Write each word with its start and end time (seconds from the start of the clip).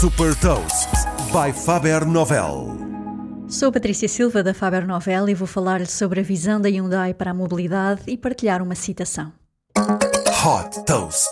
Super 0.00 0.34
Toast 0.40 0.90
by 1.30 1.52
Faber 1.52 2.04
Novel. 2.04 2.76
Sou 3.48 3.70
Patrícia 3.70 4.08
Silva 4.08 4.42
da 4.42 4.52
Faber 4.52 4.84
Novel 4.84 5.28
e 5.28 5.34
vou 5.34 5.46
falar-lhe 5.46 5.86
sobre 5.86 6.18
a 6.18 6.22
visão 6.22 6.60
da 6.60 6.68
Hyundai 6.68 7.14
para 7.14 7.30
a 7.30 7.34
mobilidade 7.34 8.02
e 8.08 8.16
partilhar 8.16 8.60
uma 8.60 8.74
citação. 8.74 9.32
Hot 9.78 10.84
Toast. 10.84 11.30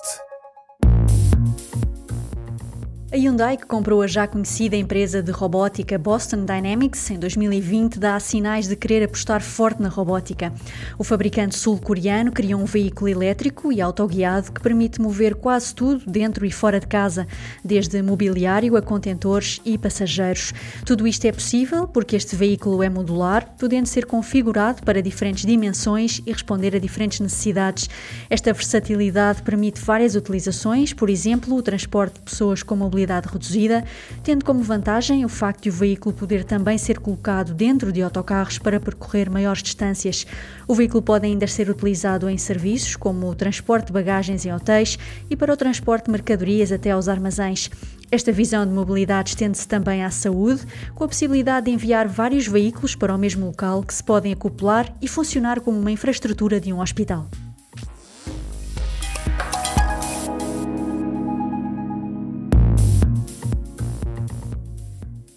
A 3.13 3.17
Hyundai, 3.19 3.59
que 3.59 3.67
comprou 3.67 4.01
a 4.01 4.07
já 4.07 4.27
conhecida 4.27 4.75
empresa 4.75 5.23
de 5.23 5.31
robótica 5.31 5.99
Boston 5.99 6.47
Dynamics 6.47 7.11
em 7.11 7.19
2020, 7.19 7.99
dá 7.99 8.19
sinais 8.19 8.67
de 8.67 8.75
querer 8.75 9.05
apostar 9.05 9.43
forte 9.43 9.83
na 9.83 9.91
robótica. 9.91 10.51
O 10.99 11.05
fabricante 11.05 11.55
sul-coreano 11.55 12.33
criou 12.33 12.59
um 12.59 12.65
veículo 12.65 13.11
elétrico 13.11 13.71
e 13.71 13.83
autoguiado 13.83 14.51
que 14.51 14.63
permite 14.63 14.99
mover 14.99 15.35
quase 15.35 15.75
tudo 15.75 16.11
dentro 16.11 16.47
e 16.47 16.51
fora 16.51 16.81
de 16.81 16.87
casa, 16.87 17.27
desde 17.63 18.01
mobiliário 18.01 18.79
a 18.79 18.81
contentores 18.81 19.61
e 19.63 19.77
passageiros. 19.77 20.55
Tudo 20.87 21.07
isto 21.07 21.27
é 21.27 21.33
possível 21.33 21.87
porque 21.87 22.17
este 22.17 22.35
veículo 22.35 22.83
é 22.83 22.89
modular, 22.89 23.55
podendo 23.59 23.89
ser 23.89 24.07
configurado 24.07 24.83
para 24.85 25.03
diferentes 25.03 25.45
dimensões 25.45 26.23
e 26.25 26.33
responder 26.33 26.75
a 26.75 26.79
diferentes 26.79 27.21
necessidades. 27.21 27.91
Esta 28.31 28.55
versatilidade 28.55 29.43
permite 29.43 29.83
várias 29.83 30.15
utilizações, 30.15 30.95
por 30.95 31.11
exemplo, 31.11 31.55
o 31.55 31.63
transporte 31.63 32.15
de 32.15 32.21
pessoas 32.23 32.63
com 32.63 32.75
mobilidade 32.75 33.02
mobilidade 33.03 33.29
reduzida, 33.29 33.85
tendo 34.23 34.45
como 34.45 34.63
vantagem 34.63 35.25
o 35.25 35.29
facto 35.29 35.65
de 35.65 35.71
o 35.71 35.73
veículo 35.73 36.15
poder 36.15 36.45
também 36.45 36.79
ser 36.79 36.99
colocado 37.01 37.53
dentro 37.53 37.93
de 37.93 38.03
autocarros 38.03 38.59
para 38.59 38.79
percorrer 38.79 39.29
maiores 39.29 39.63
distâncias. 39.63 40.27
O 40.69 40.75
veículo 40.75 41.03
pode 41.03 41.27
ainda 41.27 41.47
ser 41.47 41.69
utilizado 41.69 42.29
em 42.29 42.39
serviços 42.39 42.97
como 42.97 43.29
o 43.29 43.35
transporte 43.35 43.87
de 43.87 43.93
bagagens 43.93 44.47
em 44.47 44.53
hotéis 44.53 44.99
e 45.29 45.37
para 45.37 45.53
o 45.53 45.57
transporte 45.57 46.07
de 46.07 46.13
mercadorias 46.13 46.71
até 46.71 46.93
aos 46.93 47.09
armazéns. 47.09 47.69
Esta 48.11 48.31
visão 48.31 48.67
de 48.67 48.73
mobilidade 48.73 49.31
estende-se 49.31 49.67
também 49.67 50.05
à 50.05 50.11
saúde, 50.11 50.63
com 50.95 51.05
a 51.05 51.09
possibilidade 51.09 51.67
de 51.67 51.73
enviar 51.73 52.07
vários 52.07 52.47
veículos 52.47 52.95
para 52.95 53.15
o 53.15 53.19
mesmo 53.19 53.47
local 53.47 53.83
que 53.83 53.95
se 53.95 54.05
podem 54.05 54.33
acoplar 54.33 54.95
e 55.01 55.09
funcionar 55.09 55.61
como 55.61 55.79
uma 55.79 55.91
infraestrutura 55.91 56.61
de 56.61 56.73
um 56.73 56.81
hospital. 56.81 57.27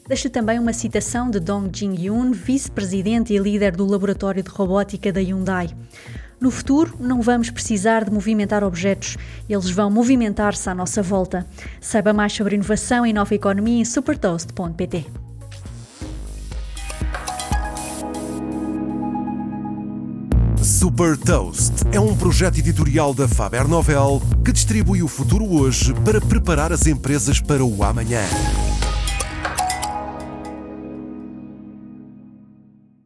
Deixo 0.07 0.29
também 0.29 0.59
uma 0.59 0.71
citação 0.71 1.31
de 1.31 1.39
Dong 1.39 1.67
Jin-yoon, 1.75 2.31
vice-presidente 2.31 3.33
e 3.33 3.39
líder 3.39 3.75
do 3.75 3.87
laboratório 3.87 4.43
de 4.43 4.49
robótica 4.51 5.11
da 5.11 5.19
Hyundai. 5.19 5.69
No 6.39 6.51
futuro, 6.51 6.95
não 6.99 7.23
vamos 7.23 7.49
precisar 7.49 8.03
de 8.05 8.11
movimentar 8.11 8.63
objetos, 8.63 9.17
eles 9.49 9.71
vão 9.71 9.89
movimentar-se 9.89 10.69
à 10.69 10.75
nossa 10.75 11.01
volta. 11.01 11.47
Saiba 11.81 12.13
mais 12.13 12.33
sobre 12.33 12.53
inovação 12.53 13.03
e 13.03 13.11
nova 13.11 13.33
economia 13.33 13.81
em 13.81 13.85
supertoast.pt. 13.85 15.05
Super 20.61 21.17
Toast 21.17 21.73
é 21.91 21.99
um 21.99 22.15
projeto 22.15 22.59
editorial 22.59 23.11
da 23.11 23.27
Faber 23.27 23.67
Novel 23.67 24.21
que 24.43 24.51
distribui 24.51 25.01
o 25.01 25.07
futuro 25.07 25.51
hoje 25.51 25.95
para 26.05 26.21
preparar 26.21 26.71
as 26.71 26.85
empresas 26.85 27.39
para 27.39 27.65
o 27.65 27.83
amanhã. 27.83 28.21